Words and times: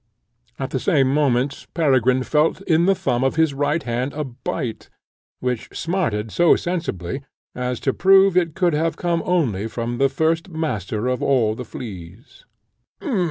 At 0.57 0.71
the 0.71 0.79
same 0.79 1.13
moment 1.13 1.67
Peregrine 1.75 2.23
felt 2.23 2.59
in 2.61 2.87
the 2.87 2.95
thumb 2.95 3.23
of 3.23 3.35
his 3.35 3.53
right 3.53 3.83
hand 3.83 4.13
a 4.13 4.23
bite, 4.23 4.89
which 5.41 5.69
smarted 5.73 6.31
so 6.31 6.55
sensibly, 6.55 7.21
as 7.53 7.79
to 7.81 7.93
prove 7.93 8.35
it 8.35 8.55
could 8.55 8.73
have 8.73 8.97
come 8.97 9.21
only 9.27 9.67
from 9.67 9.99
the 9.99 10.09
first 10.09 10.49
Master 10.49 11.05
of 11.05 11.21
all 11.21 11.53
the 11.53 11.63
fleas. 11.65 12.45